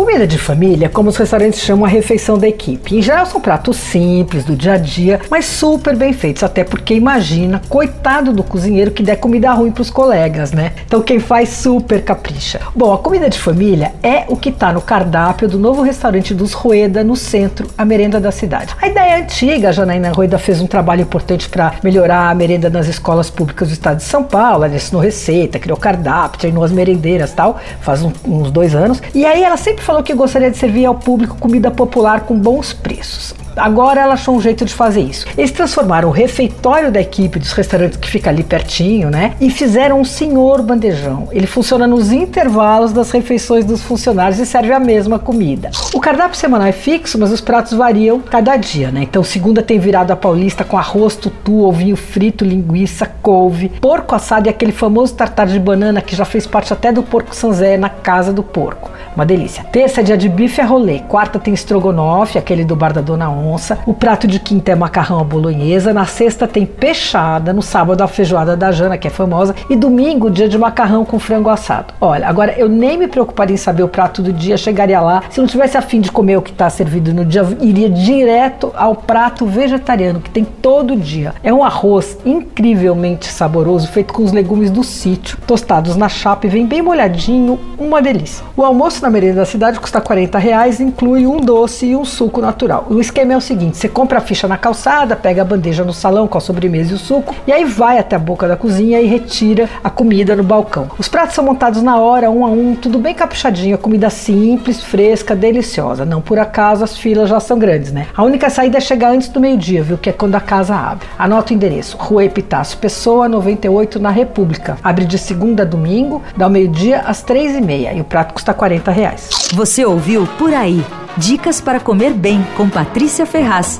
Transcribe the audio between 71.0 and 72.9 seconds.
com frango assado. Olha, agora eu